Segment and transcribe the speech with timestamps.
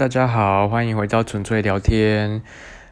[0.00, 2.40] 大家好，欢迎回到纯粹聊天。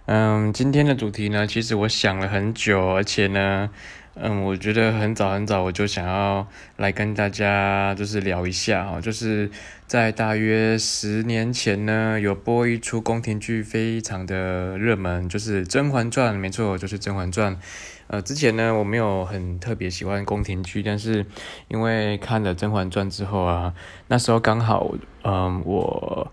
[0.05, 3.71] 嗯，今天的主题呢，其实我想了很久，而且呢，
[4.15, 9.51] 嗯，我觉得很早很早我就想要来跟大家就是聊一下哈，就是
[9.87, 17.57] 在大约十年前呢，有播一出宫廷剧，非常的热门，就是《甄嬛传》，没错，就是《甄嬛传》。
[18.09, 21.25] 呃，之前呢，我没有很特别喜欢宫廷剧，但是
[21.69, 23.73] 因为看了《甄嬛传》之后啊，
[24.09, 24.95] 那时候刚好，
[25.25, 26.31] 嗯，我。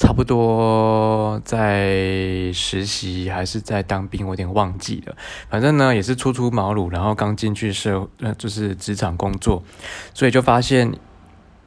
[0.00, 5.14] 差不多在实习还是在当兵，我有点忘记了。
[5.50, 9.62] 反正呢，也是初出茅庐，然后刚进去社，呃，就是职场工作，
[10.14, 10.90] 所以就发现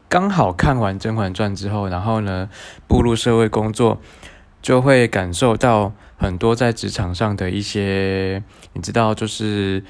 [0.10, 2.50] 刚好看完《甄嬛传》之后，然后呢，
[2.88, 4.02] 步入社会工作，
[4.64, 8.42] 就会感受到很多在职场上的一些，
[8.74, 9.84] 你知道，就是。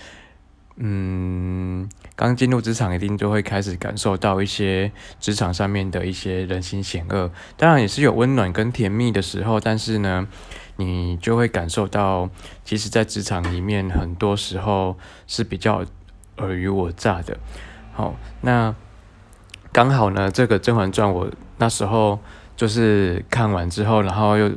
[0.75, 7.31] 嗯，刚进入职场，一定就会开始感受到一些职场上面的一些人心险恶。
[7.58, 10.28] 当然也是有温暖跟甜蜜的时候，但是呢，
[10.75, 12.30] 你就会感受到，
[12.64, 15.84] 其实，在职场里面，很多时候是比较
[16.36, 17.38] 尔虞我诈的。
[17.94, 18.75] 好，那
[19.72, 22.19] 刚好呢，这个《甄嬛传》，我那时候
[22.56, 24.52] 就是看完之后，然后又。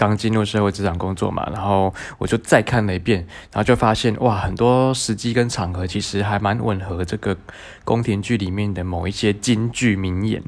[0.00, 3.18] 刚进入社会职场工作嘛，然后我就再看了一遍，
[3.52, 7.36] 然后就发现哇，很多时机跟场合其实还蛮吻合这个
[7.84, 10.42] 宫廷剧里面的某一些京剧名言。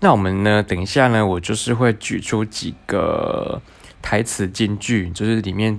[0.00, 3.62] 那我们呢，等一下呢，我就是会举出几个
[4.02, 5.78] 台词京剧，就是里面。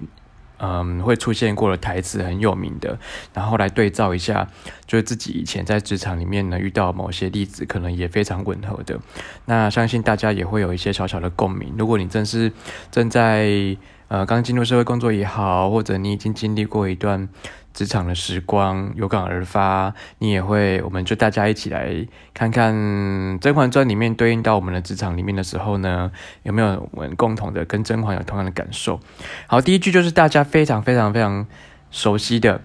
[0.60, 2.98] 嗯，会出现过的台词很有名的，
[3.34, 4.48] 然后来对照一下，
[4.86, 9.00] 就是自己以前在职场里面呢遇到某些例子，可能也非常吻合的。
[9.46, 11.74] 那相信大家也会有一些小小的共鸣。
[11.78, 12.52] 如果你正是
[12.92, 17.30] 正在呃刚进入社会工作也好，或者你已经经历过一段。
[17.78, 22.74] 职场的时光有感而发，你也会，我们就大家一起来看看
[23.40, 29.00] 《甄嬛传》里面对应到我们的职场里面的时候呢，有没有我们共同的跟甄嬛有同样的感受？
[29.46, 31.46] 好，第一句就是大家非常非常非常
[31.92, 32.60] 熟悉的，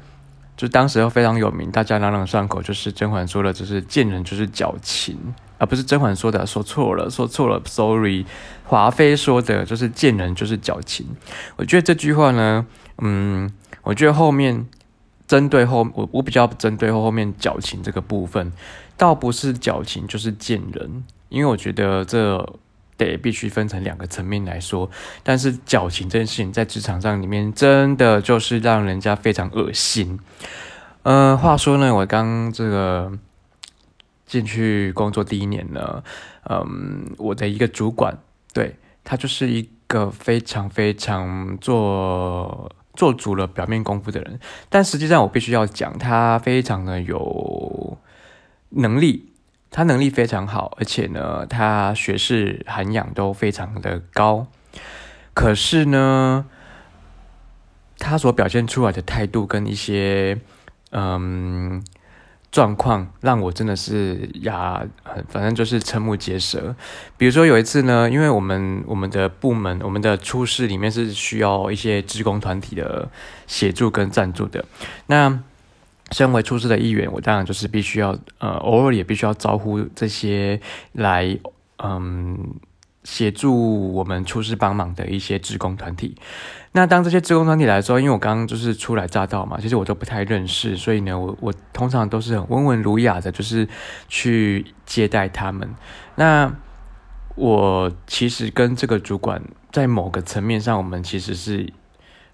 [0.57, 8.25] 就当时非常有名，大家朗朗上口，就是甄嬛说的，就是见人就是矫情，而不是甄嬛说的，说错了，说错了，sorry，
[8.65, 11.07] 华妃说的就是见人就是矫情。
[11.57, 12.65] 我觉得这句话呢，
[13.03, 14.67] 嗯，我觉得后面。
[15.33, 18.53] 针对后我我比较针对后面矫情这个部分，
[18.99, 22.55] 倒不是矫情就是贱人，因为我觉得这
[22.99, 24.91] 得必须分成两个层面来说。
[25.23, 30.21] 但是矫情这件事情在职场上里面真的就是让人家非常恶心。
[31.03, 33.11] 呃，话说呢，我刚这个
[34.27, 36.05] 进去工作第一年呢，
[36.51, 38.19] 嗯，我的一个主管，
[38.53, 42.71] 对他就是一个非常非常做。
[42.95, 44.39] 做足了表面功夫的人，
[44.69, 47.99] 但实际上我必须要讲，他非常的有
[48.71, 49.33] 能力，
[49.71, 54.47] 他能力非常好，而且呢，他学识涵养都非常的高。
[55.35, 56.47] 可是呢，
[57.99, 60.41] 他所表现出来的态度跟一些，
[60.91, 61.83] 嗯。
[62.53, 64.87] 状况让我真的是哑，
[65.29, 66.77] 反正就是瞠目结舌。
[67.17, 73.09] 比如说有一次呢，因为我们我们的部门，我们的出事里面是需要一些职工团体的
[73.47, 74.63] 协助跟赞助的。
[75.07, 75.43] 那
[76.11, 80.61] 身为出事的一员，我当然就是必须要呃，偶尔也必须要招呼这些
[80.93, 81.35] 来
[81.83, 82.55] 嗯
[83.05, 86.17] 协助我们出事帮忙的一些职工团体。
[86.73, 93.69] 那当这些职工团体来的时候，因为我刚刚就是初来乍到嘛，其实我都不太认识，所以呢，我我通常都是很温文儒雅的，就是
[94.09, 95.69] 去接待他们。
[96.15, 96.55] 那
[97.35, 101.73] 我其实跟这个主管在某个层面上，我们其实是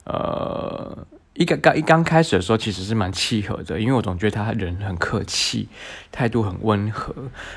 [0.04, 1.06] 呃
[1.38, 5.68] 一个刚一刚开始的时候，其实是蛮契合的，因为我总觉得他人很客气，
[6.10, 7.14] 态度很温和，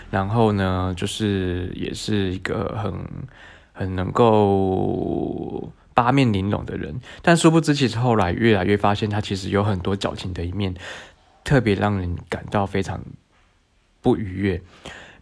[0.10, 2.94] 然后呢，就是也是一个很
[3.74, 5.72] 很能够。
[5.94, 10.74] 八面玲珑的人，但殊不知，其实后来越来越发现，他其实有很多矫情的一面，
[11.44, 13.02] 特别让人感到非常
[14.02, 14.62] 不愉悦。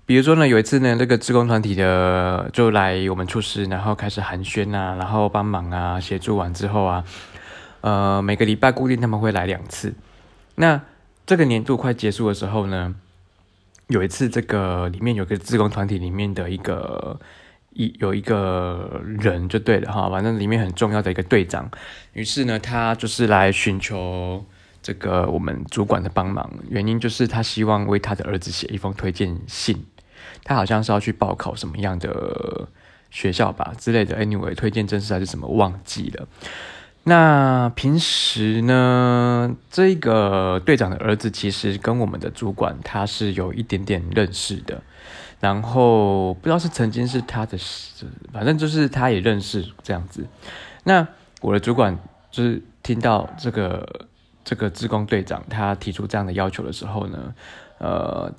[0.05, 7.03] 比如说呢，有一次呢，那个职工团体的就来我们处室，然后开始寒暄啊，然后帮忙啊，协助完之后啊，
[7.81, 9.93] 呃，每个礼拜固定他们会来两次。
[10.55, 10.81] 那
[11.25, 12.95] 这个年度快结束的时候呢，
[13.87, 17.19] 有一次这个里面有个职工团体里面的一个。
[17.71, 21.69] 一有一个人就对了哈，反正里面很重要的一个队长，
[22.13, 24.43] 于是呢，他就是来寻求
[24.81, 29.85] 这个我们主管的帮忙，原因就是他希望为他的儿子写一封推荐信，
[30.43, 32.67] 他好像是要去报考什么样的
[33.11, 36.27] 学校吧之类的，anyway，推荐正式还是什么忘记了。
[37.09, 44.79] 那平时呢，这个队长的儿子其实跟我们的主管他是有一点点认识的。
[45.39, 47.57] 然后不知道是曾经是他的，
[48.31, 50.27] 反正就是他也认识这样子。
[50.83, 51.07] 那
[51.41, 51.97] 我的主管
[52.29, 54.05] 就是听到这个
[54.43, 57.33] 这个职工队长他提出这样的要求的时候呢，
[57.79, 58.31] 呃。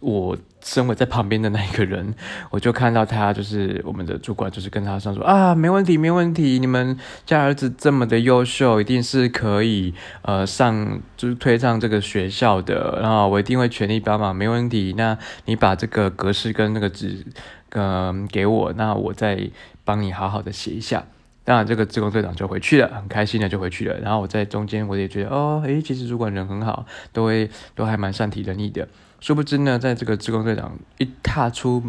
[0.00, 2.14] 我身为在旁边的那一个人，
[2.50, 6.96] 我就看到他，就是我们的主管，就是跟他上说啊，没问题，没问题，你们
[7.26, 9.92] 家儿子这么的优秀，一定是可以
[10.22, 14.94] 呃上，就是推上这个学校的，然后我一定会全力帮忙，没问题。
[14.96, 17.24] 那你把这个格式跟那个纸，
[17.70, 19.50] 嗯，给我，那我再
[19.84, 21.04] 帮你好好的写一下。
[21.44, 23.98] 当然，这个职工队长就回去了，很开心的就回去了。
[24.00, 28.86] 然后我在中间，我也觉得哦，诶，其实主管人很好，都会都还蛮善体人意的。
[29.20, 31.82] 殊不知呢，在这个职工队长一踏出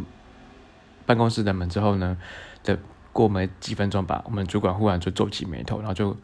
[1.05, 2.17] 办公室的门之后呢，
[2.63, 2.77] 的
[3.13, 6.17] 过没几分钟吧，我们主管忽然就皱起眉头，然后就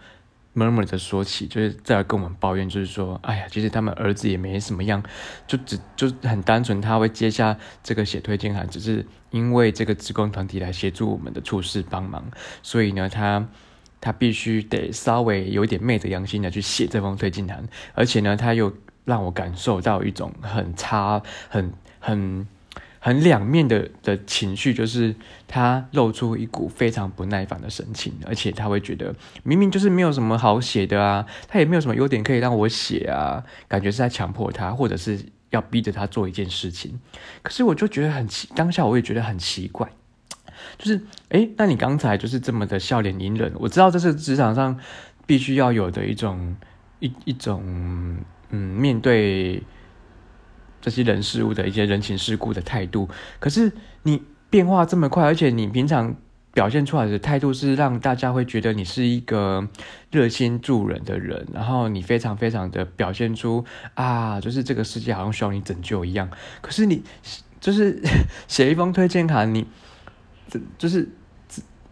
[0.53, 5.03] 默默的说起，就是在跟我们抱怨，就是说，哎呀，其实他们儿子也没什么样，
[5.45, 12.23] 就只 就很单纯，他会接下这个写推荐函，只是因为这个职工团体来协助我们的处事帮忙，
[12.63, 13.47] 所以呢，他
[14.01, 18.73] 他必须得稍微有点昧着良心的去写这封推荐函，而且呢，他又。
[19.05, 22.45] 让我感受到一种很差、很很
[22.99, 25.15] 很两面的的情绪，就是
[25.47, 36.99] 他露出一股非常不耐烦的神情，而且他会觉得明明就是没有什么好写的啊，他也没有什么优点可以让我写啊，感觉是在强迫他，或者是要逼着他做一件事情。
[37.43, 39.87] 可是我就觉得很奇，当下我也觉得很奇怪，
[40.79, 40.99] 就是
[41.29, 44.79] 诶，那你刚才就是这么的笑脸隐忍，我知道这是职场上
[45.27, 46.55] 必须要有的一种
[46.99, 48.17] 一一种。
[48.55, 49.61] 嗯，面对
[50.79, 53.69] 这些人事物的一些人情世故的态度，可是
[54.03, 56.15] 你变化这么快，而且你平常
[56.53, 59.67] 表现出来的态度是让大家会觉得你是一个
[60.09, 63.65] 热心助人的人，然后你非常非常的表现出
[63.95, 66.29] 啊，就是这个世界好像需要你拯救一样。
[66.61, 67.03] 可是你
[67.59, 68.01] 就是
[68.47, 69.67] 写一封推荐卡，你
[70.47, 71.09] 这就是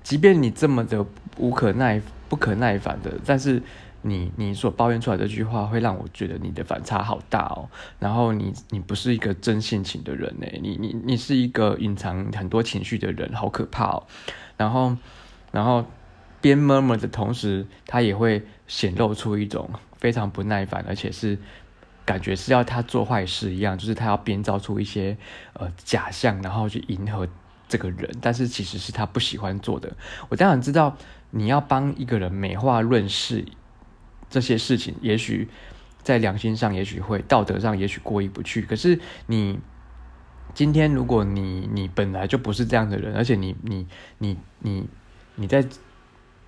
[0.02, 1.06] 即便你这么的
[1.38, 3.62] 无可奈不可耐烦的，但是。
[4.06, 7.70] 你你所抱怨出来这句话会让我觉得你的反差好大哦，
[8.00, 14.04] 然后你你不是一个真性情的人呢，你你你是一个隐藏很多情绪的人，好可怕哦。
[14.58, 14.96] 然后
[15.52, 15.86] 然后
[16.42, 21.38] 边 mum 的同时，他也会显露出一种非常不耐烦，而且是
[22.04, 25.18] 感觉是要他做坏事一样，就是他要编造出一些
[25.54, 27.26] 呃假象，然后去迎合
[27.70, 29.96] 这个人，但是其实是他不喜欢做的。
[30.28, 30.98] 我当然知道
[31.30, 33.46] 你要帮一个人美化论事。
[34.34, 35.48] 这些事情也许
[36.02, 38.64] 在良心上，也许会道德上，也许过意不去。
[38.64, 39.60] 可是你
[40.56, 43.86] 今天，如果你你本来就不是这样的人，而且你你
[44.18, 44.88] 你你
[45.36, 45.64] 你在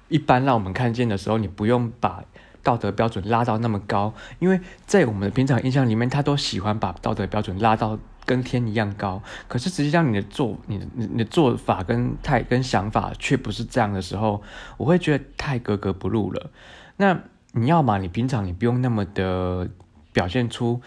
[0.08, 2.24] 一般让我们看见的时候，你不用把
[2.64, 9.22] 道德标准拉到那么高，因为在我们的平常印象里面，他都喜欢把道德标准拉到跟天一样高。
[9.48, 14.42] 可是实际上，你的做你的你的做法跟态跟想法却不是这样的时候，
[14.78, 16.50] 我会觉得太格格不入了。
[16.98, 17.22] 那。
[17.58, 19.70] 你要嘛，你平常你不用那么的
[20.12, 20.82] 表现出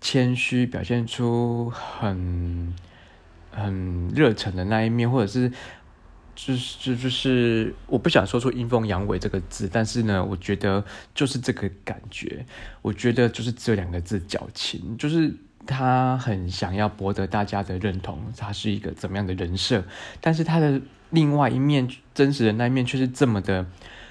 [0.00, 2.72] 谦虚，表现出很
[3.50, 5.50] 很热忱的那一面，或者是
[6.36, 12.46] 就是就就是我不想说出阴奉阳违这个字，但是呢，我觉得就是这个感觉，
[12.82, 15.34] 我觉得就是这两个字矫情，就是
[15.66, 19.82] 他很想要博得大家的认同，他是一个怎么样的人设，
[20.20, 20.80] 但是他的
[21.10, 23.66] 另外一面真实的那一面却是这么的。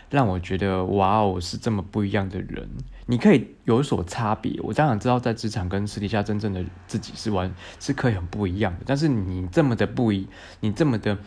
[0.09, 2.67] 让我觉得哇哦，是这么不一样的人，
[3.05, 4.59] 你可以有所差别。
[4.61, 8.79] 我当然知道，在职场跟私底下真正的自己是完是可以很不一样的。
[8.85, 10.27] 但是你这么的不一，
[10.61, 11.17] 你这么的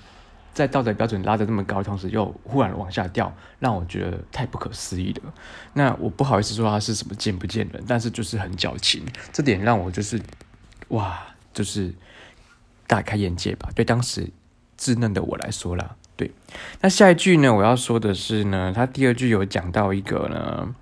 [0.53, 5.33] 在道德标准拉得这么高，同时又忽然往下掉，让我觉得太不可思议了。
[5.75, 10.21] 那我不好意思说他是什么见不见人，但是就是很矫情，这点让我就是
[10.89, 11.19] 哇，
[11.55, 11.95] 就是
[12.87, 13.71] 大开眼界吧。
[13.77, 14.29] 对当时
[14.77, 15.97] 稚嫩的我来说啦。
[16.81, 17.55] 那下一句呢？
[17.55, 20.75] 我要说的是呢，他第二句有讲到一个呢，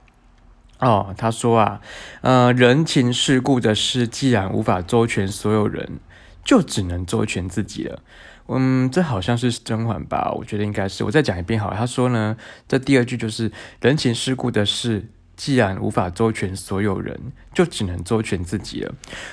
[0.79, 1.81] 哦，他说啊，
[2.23, 6.01] 呃，人情世故的事，既然无法周全所有人，
[6.45, 8.03] 就只能周全自己了。
[8.49, 10.33] 嗯，这好像是甄嬛吧？
[10.37, 11.05] 我觉得应该是。
[11.05, 15.07] 我再讲一遍好，他说呢，这第二句就是人情世故的事，
[15.37, 18.93] 既然无法周全所有人，就只能周全自己了。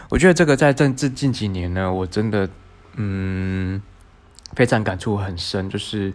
[0.09, 2.47] 我觉得这个在政治近几年呢，我真的，
[2.95, 3.81] 嗯。
[4.57, 6.11] 非常感触很深，就是，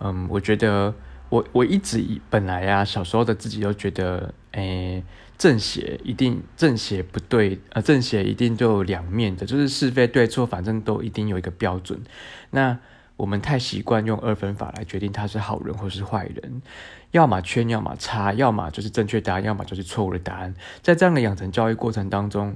[0.00, 0.92] 嗯，我觉得
[1.30, 5.02] 我我一直以本来呀，小时候的自己都觉得，诶，
[5.38, 11.98] 正邪一定正邪不对，呃，正邪一定就有两面的，就是是非对错，反正都一定有一个标准。
[12.50, 12.78] 那
[13.16, 16.60] 我们太习惯用二分法来决定他是好人或是坏人，
[17.12, 20.54] 要么圈，要么叉，要么就是正确答案，要么就是错误的答案。
[20.82, 22.54] 在这样的养成教育过程当中。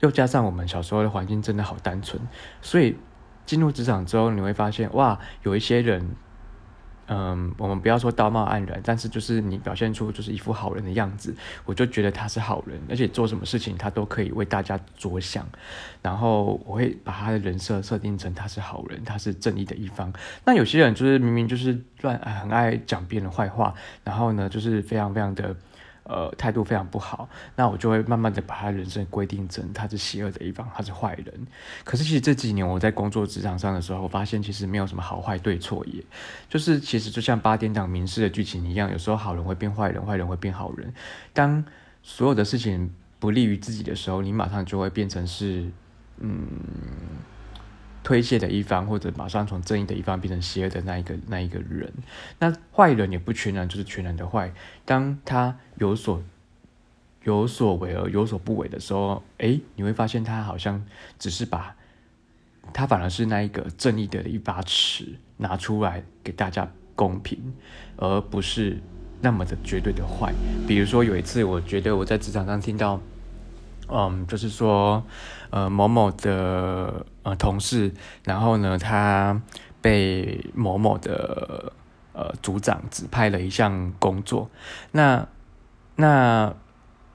[0.00, 2.20] 又加上我们小时候的环境真的好单纯，
[2.60, 2.96] 所以
[3.46, 6.10] 进入职场之后，你会发现哇，有一些人。
[7.08, 11.34] 嗯，我们不要说道貌岸然，但是就是你表现出就是一副好人的样子，
[11.66, 15.46] 我就觉得他是好人，而且做什么事情他都可以为大家着想，
[16.00, 20.10] 然后我会把他的人设设定成他是好人，他是正义的一方。
[20.46, 25.54] 那有些人就是明明就是乱，很爱讲别人坏话，然后呢，就是非常非常的。
[26.04, 31.46] 呃，态度非常不好，那我就会慢慢的把他人生规定成他是邪恶的一方，他是坏人。
[31.84, 36.02] 可是其实这几年我在工作职场上的时候，我发现其实没有什么好坏对错，也
[36.48, 40.92] 就是其实就像八点档名士的剧情一样，有时候好人会变坏人，坏人会变好人。
[41.32, 41.64] 当
[42.02, 45.70] 所有的事情不利于自己的时候，你马上就会变成是
[46.18, 46.48] 嗯。
[48.02, 51.92] 推卸的一方，或者马上从正义的一方变成邪恶的那一个那一个人，
[52.38, 54.52] 那坏人也不全然就是全然的坏。
[54.84, 56.22] 当他有所
[57.24, 60.84] 有所为而有所不为的时候，哎，你会发现他好像
[61.18, 61.76] 只是把，
[62.72, 67.38] 他反而是那一个正义的一把尺拿出来给大家公平，
[67.96, 68.80] 而不是
[69.20, 70.32] 那么的绝对的坏。
[70.66, 73.00] 比如说有一次，我觉得我在职场上听到。
[73.94, 75.04] 嗯，就是说，
[75.50, 77.92] 呃，某某的呃同事，
[78.24, 79.38] 然后呢，他
[79.82, 81.70] 被某某的
[82.14, 84.48] 呃组长指派了一项工作。
[84.92, 85.28] 那
[85.96, 86.54] 那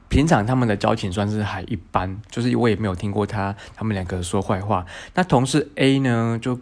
[0.08, 4.86] 平常他们的交情算是还一般，就是我也没有听过他他们两个说坏话。
[5.16, 6.60] 那同事 A 呢，就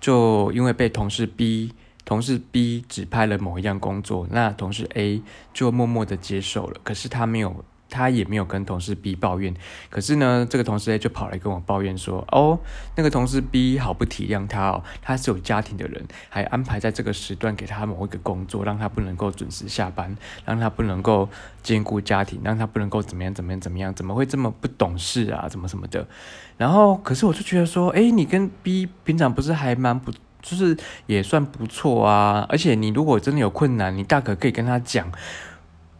[0.00, 1.74] 就因为被同事 B
[2.06, 5.22] 同事 B 指派了某一样工作，那同事 A
[5.52, 7.64] 就默默的接受了，可是他没有。
[7.90, 9.54] 他也没有跟同事 B 抱怨，
[9.88, 12.58] 可是呢，这个同事 A 就跑来跟我抱怨说：“哦，
[12.96, 20.14] 那个同事 B 好不体谅他哦，他是有家庭的人，还安排在这个时段给他某一个工作，让他不能够准时下班，
[20.44, 21.28] 让他不能够
[21.62, 25.48] 兼顾家庭，让他不能够怎么样怎么样怎么样，怎么会这么不懂事啊？
[25.48, 26.06] 怎么什么的？
[26.58, 30.76] 然后，可是我就觉得说，哎，你跟 B 平常不是还蛮不，就是
[31.06, 35.10] 也算不错啊，而且你如果真的有困难，你大可可以跟他讲。”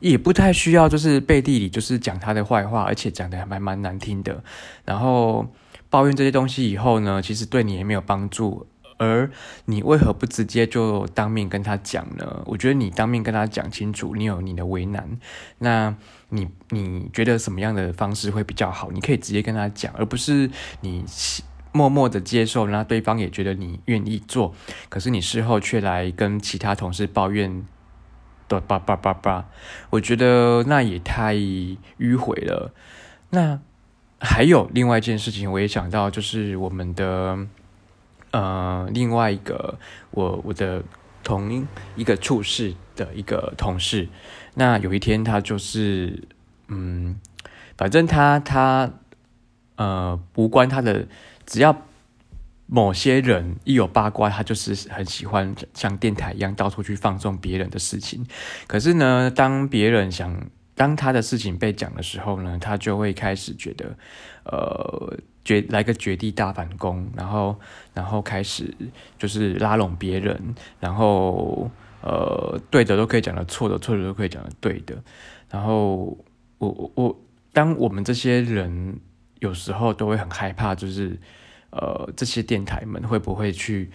[0.01, 4.43] 也不太需要，就是背地里就是讲他的坏话，而且讲的还蛮蛮难听的。
[4.85, 5.47] 然后
[5.91, 8.67] 抱怨这些东西以后呢，其实对你也没有帮助。
[9.01, 9.31] 而
[9.67, 12.43] 你为何不直接就当面跟他讲呢？
[12.47, 15.09] 我觉得你当面跟他讲清楚，你有你的为难。
[15.59, 15.95] 那
[16.31, 18.91] 你你觉得什么样的方式会比较好？
[18.91, 20.51] 你可以直接跟他讲，而不是
[20.81, 21.05] 你
[21.71, 24.53] 默默的接受，然后对方也觉得你愿意做，
[24.89, 27.65] 可是你事后却来跟其他同事抱怨。
[28.49, 29.45] 对，叭叭叭叭，
[29.91, 32.73] 我觉得那也太迂回了。
[33.31, 33.61] 那
[34.19, 37.39] 还有另外一件事情，我也想到，就是我们的
[38.31, 39.79] 呃另外一个
[40.11, 40.83] 我我的
[41.23, 44.09] 同一个处事的一个同事，
[44.55, 46.27] 那有一天他就是
[46.69, 47.21] 嗯，
[47.77, 48.91] 反正他他
[49.77, 51.07] 呃无关他的，
[51.45, 51.77] 只要。
[52.71, 58.27] 某些人一有八卦，他就是很喜欢像电台一样到处去放纵别人的事情。
[58.67, 63.97] 可是呢，当别人想当他的事情被讲的时候呢，他就会开始觉得，
[64.45, 67.59] 呃，绝来个绝地大反攻，然后
[67.95, 68.75] 然后开始
[69.19, 70.39] 就是拉拢别人，
[70.79, 71.71] 然后
[72.03, 74.95] 呃，对的都可以讲的，错的错的都可以讲的对的。
[75.49, 76.19] 然后
[76.59, 77.21] 我我我，
[77.55, 79.01] 当我们这些人
[79.39, 81.19] 有时候都会很害怕，就是。
[81.71, 83.91] 呃，这些电台们会不会去？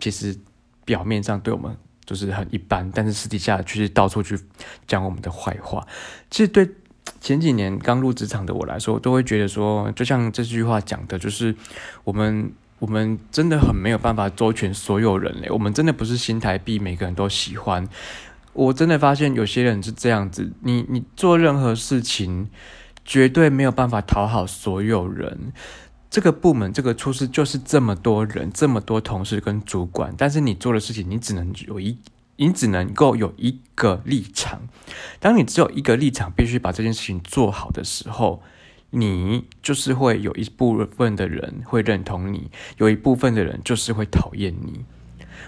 [0.00, 0.36] 其实
[0.84, 4.38] 表面上对我们就是很一般，但是私底下却是到处去
[4.86, 5.84] 讲我们的坏话。
[6.30, 6.68] 其实对
[7.20, 11.52] 前几年刚入职场的我来说，都会觉得说，就像这句话讲的，就是
[12.04, 15.50] 我们我们真的很没有办法周全所有人嘞。
[15.50, 17.88] 我们真的不是新台币，每个人都喜欢。
[18.52, 22.48] 我真的发现有些人是这样子，你你做任何事情，
[23.04, 25.52] 绝对没有办法讨好所有人。
[26.10, 31.98] 这个部门这个处事就是这么多人，这么多同事跟主管，但是你做的事情，你只能有一，
[32.36, 34.62] 你只能够有一个立场。
[35.20, 38.42] 当你只有一个立场，必须把这件事情做好的时候，
[38.90, 44.86] 你就是会有一部分的人会认同你，有一部分的人就是会讨厌你。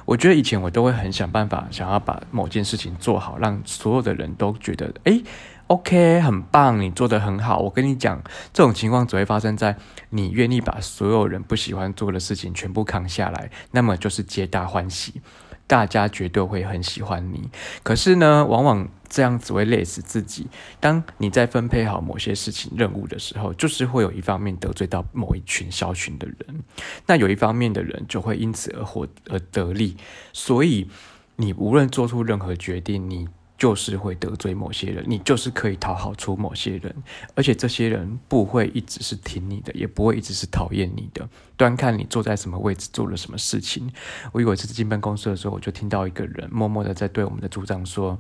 [0.05, 5.23] 我觉得以前我都会很想办法，想要把某件事情做好，让所有的人都觉得，哎。
[5.70, 7.60] OK，很棒，你做的很好。
[7.60, 8.20] 我跟你讲，
[8.52, 9.76] 这种情况只会发生在
[10.08, 15.22] 你愿意把所有人不喜欢做的事情全部扛下来，那么就是皆大欢喜，
[15.68, 17.48] 大家绝对会很喜欢你。
[17.84, 20.48] 可是呢，往往这样只会累死自己。
[20.80, 26.64] 当你在分配好某些事情任务的时候，就是会有一方面得罪到某一群小群的人，
[27.06, 29.96] 那有一方面的人就会因此而获而得利。
[30.32, 30.90] 所以，
[31.36, 33.28] 你无论做出任何决定，你。
[33.61, 36.97] 就是会得罪某些人，你就是可以讨好出某些人，
[37.35, 43.93] 而且这些人不会一直是挺你的，也不会一直是讨厌你的，端看你坐在什么位置，做了什么事情。
[44.33, 48.19] 我有一次进办公室的时候，我就听到一个人默默的在对我们的组长说。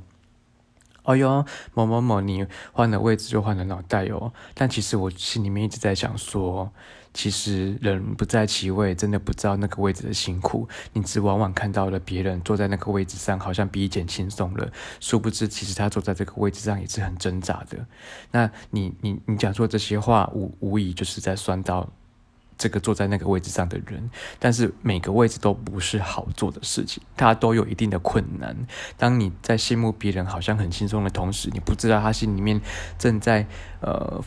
[1.04, 4.34] 哎呦，某某某，你换了位置就换了脑袋哦。
[4.52, 6.70] 但其实我心里面一直在想说，
[7.12, 10.68] 其实人不在其位，真的不知道那个位置的辛苦。
[10.92, 17.84] 你只往往看到了别人坐在那个位置上，好像比以前轻松了，殊不知其实他坐在这个位置上也是很挣扎的。
[18.30, 21.88] 那你你你讲出这些话，无无疑就是在酸到。
[22.62, 28.54] 这个坐在那个位置上的人，但是每个位置都不是好做的事情，他都有一定的困难。
[28.98, 32.60] 当你在羡慕别人好像很轻松的同时，你不知道他心里面
[32.98, 33.46] 正在
[33.80, 34.22] 呃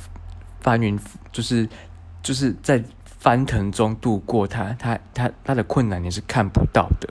[0.62, 1.00] 翻云，
[1.32, 1.70] 就是
[2.24, 7.08] 就是在翻腾中度过他他他他的困难，你是看不到的。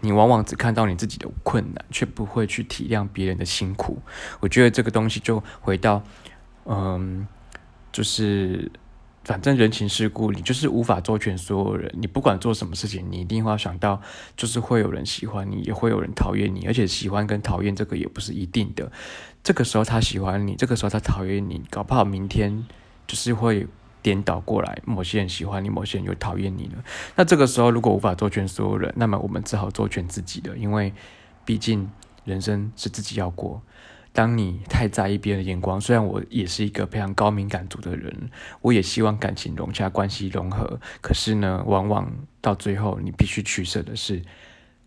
[0.00, 4.02] 你往往只看到你自己的困难，却不会去体谅别人的辛苦。
[4.40, 6.02] 我觉得这个东西就回到
[6.66, 7.26] 嗯，
[7.90, 8.70] 就是。
[9.26, 11.92] 反正人情世故，你就是无法周全所有人。
[11.98, 14.00] 你不管做什么事情，你一定会想到，
[14.36, 16.64] 就是会有人喜欢你，也会有人讨厌你。
[16.68, 18.88] 而且喜欢跟讨厌这个也不是一定的。
[19.42, 22.64] 这个时候他喜欢你，这个时候他讨厌你，搞不好明天
[23.08, 23.66] 就是会
[24.06, 24.80] 颠倒过来。
[24.84, 26.84] 某些人喜欢你，某些人又讨厌你了。
[27.16, 30.92] 那这个时候如果无法周全所有人，那么我们只好周全自己的，因为
[31.44, 31.90] 毕竟
[32.24, 33.60] 人生是自己要过。
[34.12, 38.30] 当你太在意别人的眼光，虽然我也是一个非常高敏感族的人，
[38.62, 40.78] 我也希望感情融洽，关系融合。
[41.00, 42.08] 可是呢，往往
[42.40, 44.22] 到最后，你必须取舍的是，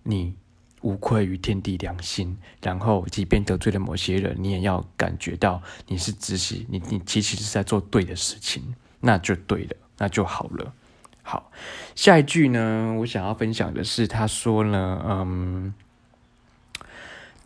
[0.03, 0.33] 你
[0.79, 2.37] 无愧于天地良心。
[2.63, 8.63] 然后，即便得罪了某些人，你也要感觉到你是知悉，你你其实是在做对的事情，
[9.01, 10.73] 那就对了，那就好了。
[11.21, 11.51] 好，
[11.95, 15.73] 下一句呢，我想要分享的是，他说呢，嗯。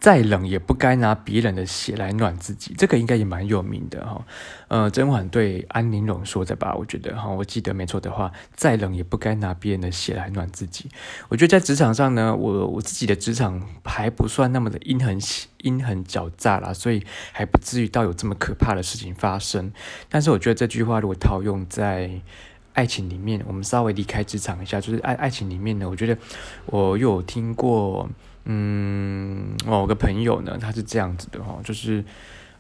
[0.04, 4.22] 再冷也不该拿别人的血来暖自己，这个应该也蛮有名的哈。
[4.68, 6.76] 呃，甄嬛对安陵容说的吧？
[6.76, 10.90] 我觉得哈，我记得没错的话，再冷也不该拿别人的血来暖自己。
[11.30, 15.18] 我觉得在职场上呢，我我自己的职场还不算那么的阴狠
[15.60, 19.72] 阴狠狡诈啦，所以还不至于到有这么可怕的事情发生。
[20.10, 22.12] 但是我觉得这句话如果套用在
[22.74, 26.18] 爱情里面，我们稍微离开职场一下，就是爱爱情里面呢，我觉得
[26.66, 28.10] 我又有听过。
[28.46, 32.04] 嗯，我有个朋友呢，他是这样子的哈，就是，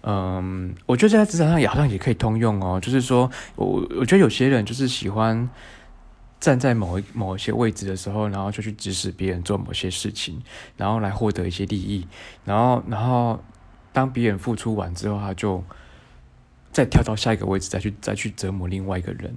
[0.01, 5.49] 嗯，我觉得在职场上也好像也可以通用哦，就是说我我觉得有些人就是喜欢
[6.39, 10.41] 站在某一某一些位置的时候，然后就去指使别人做某些事情，
[10.77, 12.07] 然后来获得一些利益，
[12.45, 13.43] 然后然后
[13.91, 15.63] 当别人付出完之后，他就
[16.71, 19.35] 再跳到下一个位置，再去再去折磨另外一个人。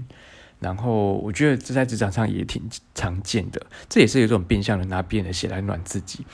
[0.59, 2.63] 然后我觉得这在职场上也挺
[2.95, 6.25] 常见的，这也是有一种变相的拿别人的血来暖自己。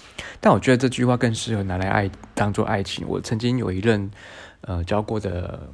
[0.40, 3.04] 但我觉得这句话更适合拿来爱当做爱情。
[3.08, 4.08] 我曾经有一任
[4.61, 5.68] 呃教过的，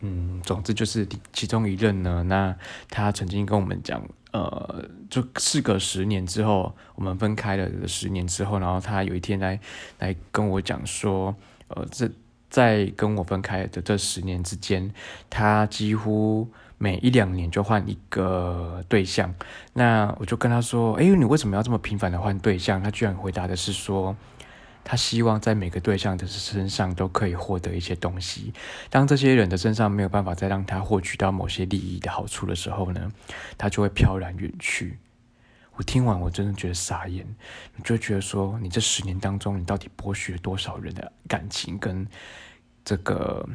[0.00, 2.54] 嗯，总之就是其中一任呢，那
[2.90, 9.60] 他曾经跟我们讲，呃，就事隔十年之后，我们分开了十年之后，然后他有一天来
[10.00, 11.32] 来跟我讲说，
[11.68, 12.10] 呃，这
[12.50, 14.92] 在跟我分开的这十年之间，
[15.30, 16.50] 他几乎。
[16.82, 19.32] 每一两年就换一个对象，
[19.72, 24.16] 那我就跟他说：“哎，你为什么要这么频繁的换对象？”他居然回答的是说
[24.82, 28.52] ：“他希望在每个对象的身上都可以获得一些东西。
[28.90, 33.12] 当这些人的身上没有办法再让他获取到某些利益的好处的时候呢，
[33.56, 34.98] 他就会飘然远去。”
[35.76, 37.24] 我听完，我真的觉得傻眼，
[37.84, 42.04] 就觉得说：“你这十年当中，你到底剥削了多少人的感情跟
[42.84, 43.48] 这个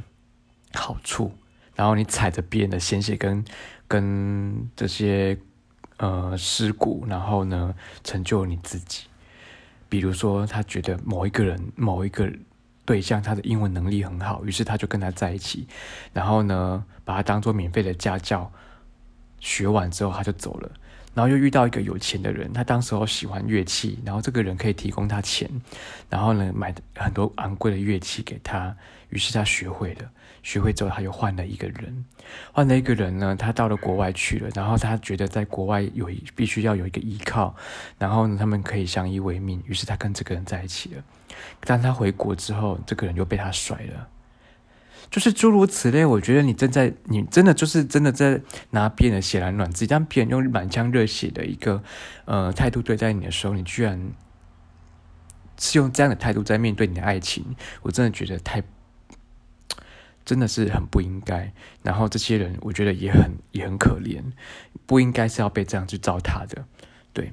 [0.71, 1.29] 好处？”
[1.77, 3.45] 然后你踩着别人的鲜血跟
[3.87, 5.37] 跟这些
[5.97, 9.03] 呃尸骨，然后呢成就了你自己。
[9.87, 12.29] 比如说，他觉得某一个人、某一个
[12.83, 15.67] 对象，他的英文能力很好，于是他就跟他在一起，
[16.11, 18.51] 然后呢把他当做免费的家教，
[19.39, 20.71] 学完之后他就走了。
[21.13, 25.49] 然后又遇到一个有钱的人，他当时候喜欢乐器，然后这个人可以提供他钱，
[26.09, 28.75] 然后呢买很多昂贵的乐器给他，
[29.09, 30.11] 于是他学会了。
[30.47, 32.05] 学会之后，他又换了一个人，
[32.53, 37.53] 换了一个人呢，他到了国外去了，然后他觉得在国外有必须要有一个依靠，
[37.99, 41.03] 然后呢，他们可以相依为命，于是他跟这个人在一起了。
[41.65, 44.07] 当他回国之后，这个人又被他甩了，
[45.11, 46.05] 就是诸如此类。
[46.05, 51.83] 我觉得你正在，你真的就是真的在拿别人的血来暖自己，当别人用满腔热血的一个
[52.23, 54.01] 呃态度对待你的时候，你居然
[55.59, 58.63] 是用这样的态度在面对你的爱情，我真的觉得太。
[60.27, 64.21] 真的是很不应该，然后这些人我觉得也很也很可怜，
[64.85, 66.65] 不应该是要被这样去糟蹋的，
[67.13, 67.31] 对。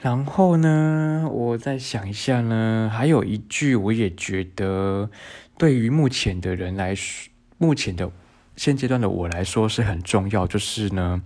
[0.00, 5.08] 然后呢，我再想一下呢，还有一句，我也觉得
[5.56, 8.10] 对于目前的人来说，目前的
[8.56, 11.22] 现阶段的我来说是很重要，就是呢。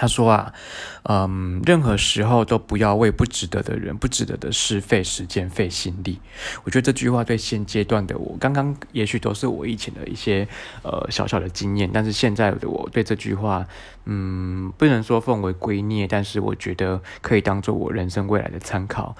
[0.00, 0.54] 他说啊，
[1.02, 6.18] 嗯，任何时候都不要为不值得的人、不值得的事费时间、费心力。
[6.64, 10.48] 我觉得这句话对现阶段的我，刚刚也许都是我以前的一些
[10.82, 13.66] 呃小小的经验，但是现在的我对这句话，
[14.06, 19.14] 嗯，不能说奉为圭臬，但是我觉得可以当做我人生未来的参考。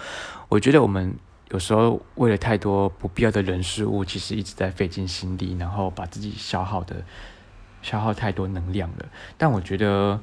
[0.48, 1.14] 我觉得我们
[1.50, 7.04] 有时候为了太多不必要的人事物，其实一直在费尽心力，然后把自己消耗的
[7.82, 9.04] 消耗太多能量了。
[9.36, 10.18] 但我觉得。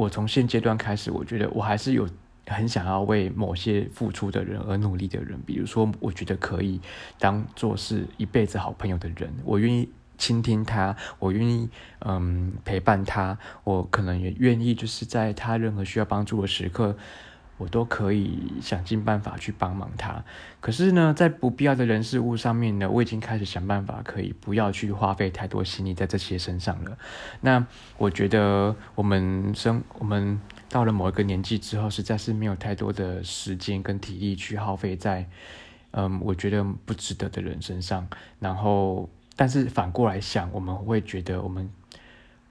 [0.00, 2.08] 我从现阶段开始，我觉得我还是有
[2.46, 5.38] 很想要为某些付出的人而努力的人。
[5.44, 6.80] 比如说，我觉得可以
[7.18, 9.86] 当做是一辈子好朋友的人，我愿意
[10.16, 16.96] 倾听他，我愿意嗯陪伴他，我可能也愿意就是在他任何需要帮助的时刻。
[17.60, 20.24] 我都可以想尽办法去帮忙他，
[20.60, 26.96] 可是呢，在不必要的人事物上面呢，我已经开始想办法，可以不要去花费太多心力在这些身上了。
[27.42, 27.66] 那
[27.98, 35.28] 我觉得我们生我们到了某一个年纪之后，实在是没有太多的时间跟体力去耗费在，
[35.90, 38.08] 嗯，我觉得不值得的人身上。
[38.38, 41.70] 然后，但是反过来想，我们会觉得我们，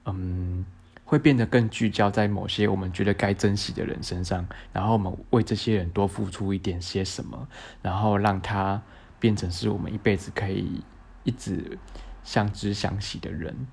[0.04, 0.64] 嗯。
[1.10, 7.48] 会变得更聚焦在某些我们觉得该珍惜的人身上，然后我们为这些人多付出一点些什么，
[7.82, 8.80] 然后让他
[9.18, 10.84] 变成是我们一辈子可以
[11.24, 11.76] 一直
[12.22, 13.66] 相知相惜的人，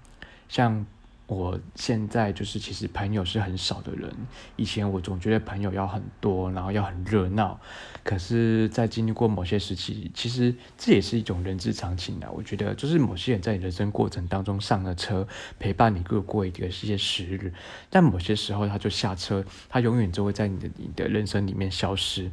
[0.50, 0.84] 像。
[1.28, 4.10] 我现在就是其实朋友是很少的人，
[4.56, 7.60] 以前我总觉得朋友要很多，然后要很热闹，
[8.02, 12.32] 可是，在经历过某些时期，其实这也是一种人之常情的。
[12.32, 15.28] 我觉得，就是某些人在你人生过程当中上了车，
[15.60, 17.52] 陪伴你过过一个一些时日，
[17.90, 22.32] 但某些时候他就下车，他永远就会在你的你的人生里面消失。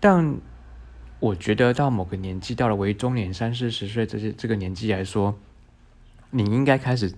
[0.00, 0.38] 但
[1.18, 5.38] 我觉得到某个年纪，到了为中年三四十岁这些这个年纪来说，
[6.30, 7.12] 你应该开始。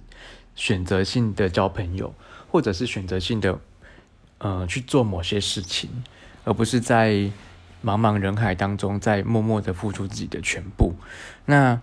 [0.54, 2.14] 选择性的交朋友，
[2.50, 3.58] 或者是选择性的，
[4.38, 5.88] 呃，去做某些事情，
[6.44, 7.12] 而不是在
[7.82, 10.94] 茫茫人海当中在默默的付出自己的全部。
[11.46, 11.80] 那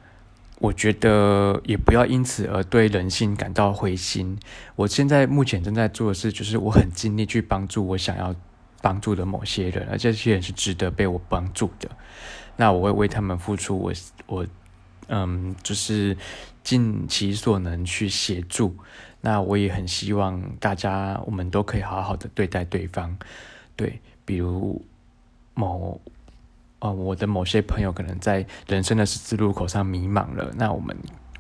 [0.59, 4.37] 我觉得也不要因此而对人性感到灰心。
[4.75, 8.35] 我现在目前正在做的事，就是我很尽力去帮助我想要
[8.81, 11.89] 帮助的某些人，而这些人是值得被我帮助的。
[12.57, 13.91] 那我会为他们付出我
[14.27, 14.45] 我。
[15.11, 16.15] 嗯，就是
[16.63, 18.75] 尽其所能去协助。
[19.21, 23.17] 那我也很希望大家，我们都可以好好的对待对方。
[23.75, 24.81] 对，比如
[25.53, 25.99] 某，
[26.79, 30.95] 呃，我的某些朋友可能在人生的十字路口上迷茫了，那我们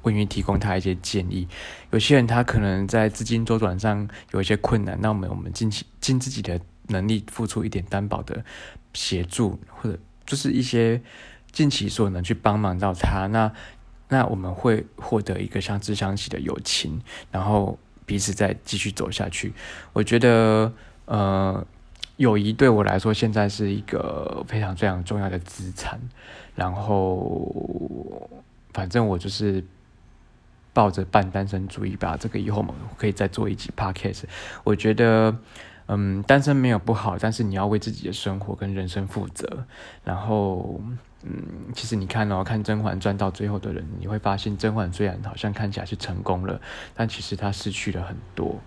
[0.05, 1.47] 愿意提供他一些建议。
[1.91, 8.43] 有些人他可能在资金周转上有一些困难，那我们我们尽其尽自己的能力，付出一点担保的
[8.93, 11.01] 协助，或者就是一些。
[11.51, 13.51] 尽其所能去帮忙到他，那
[14.09, 19.53] 那我们会获得一个相知相惜的友情，然后彼此再继续走下去。
[19.93, 20.73] 我觉得，
[21.05, 21.65] 呃，
[22.17, 25.99] 友谊对我来说现在是一个非常非常重要的资产。
[26.55, 28.29] 然后，
[28.73, 29.63] 反正我就是
[30.73, 32.17] 抱着半单身主义吧。
[32.19, 34.23] 这个以后我们可以再做一集 podcast。
[34.63, 35.37] 我觉得。
[35.91, 39.65] 嗯，单身没有不好，但是你要为自己的生活跟人生负责。
[40.03, 40.79] 然后，
[41.23, 46.61] 嗯，其实你看哦，看甄嬛传到最后的人，你会发现甄嬛虽然好像看起来是成功了，
[46.93, 48.59] 但其实她失去了很多。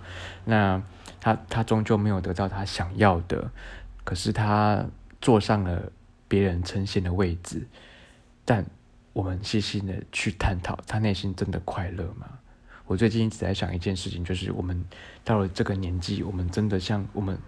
[0.44, 0.82] 那
[1.18, 3.50] 她她终究没有得到她想要的，
[4.04, 4.84] 可是她
[5.20, 5.90] 坐上了
[6.28, 7.66] 别人称羡的位置。
[8.44, 8.66] 但
[9.14, 12.26] 我们细心的去探讨，她内心真的快乐吗？
[12.86, 14.84] 我最近一直在想一件事情，就是我们
[15.24, 17.38] 到了这个年纪，我们真的像我们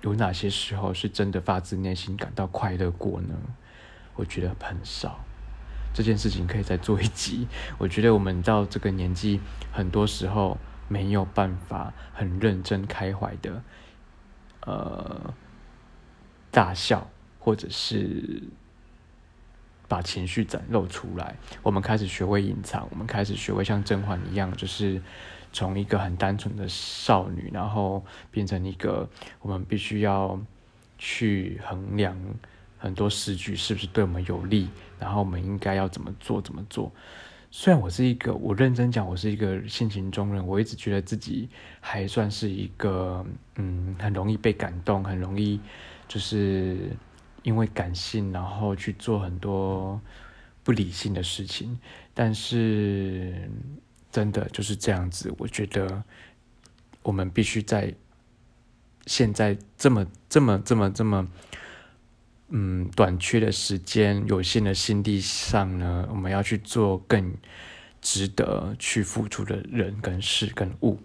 [0.00, 3.34] 有哪些时候是真的发自内心感到快乐过呢？
[4.16, 5.24] 我觉得很少。
[5.92, 7.46] 这件事情可以再做一集。
[7.78, 9.40] 我觉得我们到这个年纪，
[9.72, 13.62] 很多时候没有办法很认真开怀的，
[14.62, 15.34] 呃，
[16.50, 18.42] 大笑，或者是。
[19.86, 25.00] 把情绪展露出来，我们开始学会隐藏，我们开始学会像甄嬛一样，就是
[25.52, 29.08] 从一个很单纯的少女，然后变成一个
[29.40, 30.40] 我们必须要
[30.96, 32.16] 去衡量
[32.84, 34.68] 很多诗句是不是对我们有利，
[34.98, 36.92] 然后我们应该要怎么做怎么做。
[37.50, 41.48] 虽然我是一个，我认真讲，我是一个性情中人，我一直觉得自己
[41.80, 43.24] 还算是一个，
[43.56, 45.58] 嗯，很容易被感动，很容易
[46.06, 46.90] 就是。
[47.44, 50.00] 因为感性，然后去做很多
[50.62, 51.78] 不理性的事情，
[52.14, 53.50] 但是
[54.10, 55.30] 真的就是这样子。
[55.36, 56.02] 我觉得
[57.02, 57.94] 我们必须在
[59.04, 61.28] 现在这么、这么、这么、这么
[62.56, 67.34] 嗯短缺的时间、有限的心力上呢，我们要去做更
[68.00, 71.00] 值得去付出的人跟事跟物。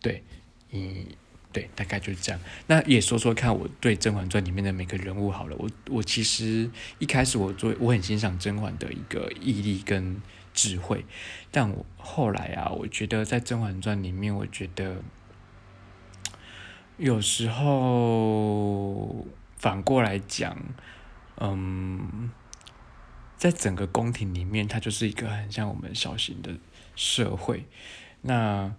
[0.00, 0.22] 对，
[0.70, 1.04] 嗯，
[1.52, 2.40] 对，大概就是这样。
[2.66, 5.54] 那也说说看，我对《甄嬛传》里面的每个人物好了。
[5.58, 10.22] 我我其实一开始我做我很欣赏甄嬛的一个毅力跟
[10.54, 11.04] 智慧，
[11.50, 15.02] 但我后来啊，我觉得在《甄嬛传》里面，我觉得
[16.96, 19.26] 有时候
[19.58, 20.56] 反过来讲，
[21.38, 22.30] 嗯，
[23.36, 26.56] 在整个宫廷里面，它就是一个很像我们小型的
[26.94, 27.64] 社会。
[28.20, 28.72] 那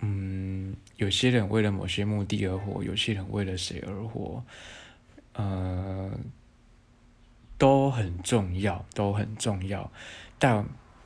[0.00, 4.44] 嗯，有些人为了某些目的而活，有些人为了谁而活，
[5.32, 6.10] 呃，
[7.56, 9.90] 都很重要，都很重要。
[10.38, 10.64] 但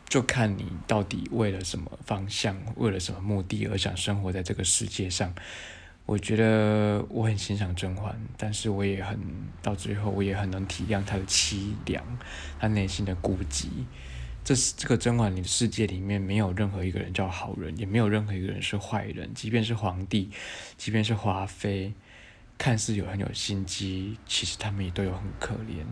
[0.09, 5.33] 就看你到底为了什么方向，为了什么目的而想生活在这个世界上。
[6.05, 9.19] 我觉得我很欣赏甄嬛，但是我也很
[9.63, 12.05] 到最后，我也很能体谅她的凄凉，
[12.59, 13.67] 她内心的孤寂。
[14.45, 19.33] 这是这个甄嬛的世界里面，没有任何一个人叫好人，也没有任何一个人是坏人。
[19.33, 20.31] 即便是皇帝，
[20.77, 21.95] 即便是华妃，
[22.59, 25.85] 看似有很有心机，其实他们也都有很可怜。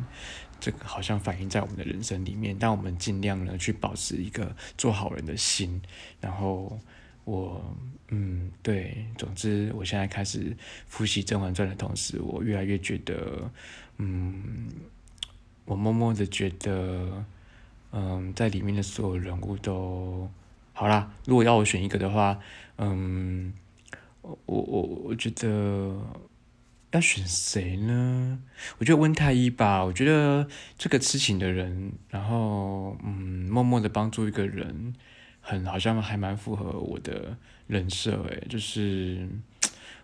[0.59, 5.81] 这个好像反映在我们的人生里面，但我们尽量呢去保持一个做好人的心。
[6.21, 6.81] 然后
[7.25, 7.63] 我，
[8.09, 10.57] 嗯，对，总之，我现在开始
[10.87, 13.51] 复习《甄嬛传》的同时，我越来越觉得，
[13.99, 14.69] 嗯，
[15.65, 17.25] 我默默的觉得。
[17.93, 20.31] 嗯，在里面的所有人物都
[20.73, 21.13] 好啦。
[21.27, 22.39] 如果要我选一个的话，
[22.79, 23.53] 嗯，
[24.23, 26.01] 我我我觉得
[26.93, 28.39] 要选谁呢？
[28.79, 29.85] 我觉得温太医吧。
[29.85, 30.47] 我觉得
[30.79, 34.95] 这个痴情的人，然后嗯，默默的帮助一个人，
[35.51, 37.37] 很好像还蛮符合我的
[37.67, 39.29] 人设诶，就是。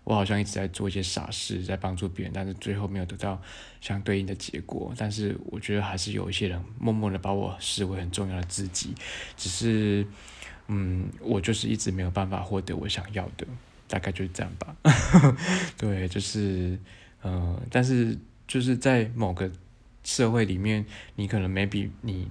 [0.08, 3.42] 我好像一直在做一些傻事，在帮助别人，但是最后没有得到
[3.80, 4.94] 相对应的结果。
[4.96, 8.94] 但是我觉得还是有一些人默默的把我视为很重要的知己，
[9.36, 10.06] 只是，
[10.68, 13.44] 嗯，我就是一直没有办法获得我想要的，
[13.88, 14.76] 大概就是这样吧。
[15.76, 16.78] 对，就是，
[17.24, 19.50] 嗯，但是就是在某个
[20.04, 22.28] 社会里面，你可能 maybe 你。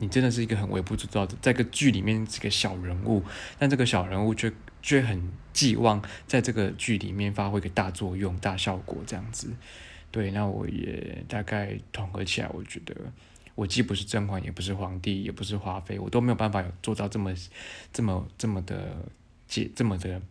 [0.00, 3.24] 你真的是一个很微不足道的，在个剧里面是个小人物，
[3.58, 9.52] 但这个小人物却却很寄望在这个剧里面发挥个大作用、大效果这样子。
[10.12, 12.94] 对，那我也大概统合起来，我觉得
[13.56, 17.34] 我既不是甄嬛，也不是皇帝，也不是华妃，我都没有办法有做到这么、
[17.92, 19.04] 这么、这么的
[19.48, 20.22] 节、这么的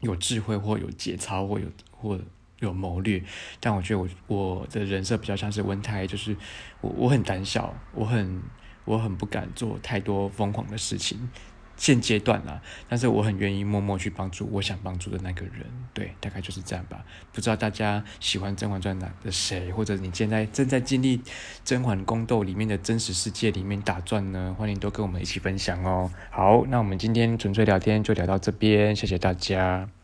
[0.00, 2.20] 有智慧或有节操或有或
[2.58, 3.22] 有谋略。
[3.60, 6.36] 但我觉得我我的人设比较像是温太，就是
[6.82, 8.42] 我我很胆小，我很。
[8.84, 11.28] 我很不敢做太多疯狂的事情，
[11.76, 15.64] 现阶段啊，但是我很愿意默默去帮助我想帮助的那个人，
[15.94, 17.04] 对，大概就是这样吧。
[17.32, 21.20] 不知道大家喜欢《甄嬛传》哪的谁，或者你现在正在经历
[21.64, 24.54] 甄嬛宫斗里面的真实世界里面打转呢？
[24.58, 26.10] 欢迎都跟我们一起分享哦。
[26.30, 29.99] 好，那我们今天纯粹聊天就聊到这边，谢谢大家。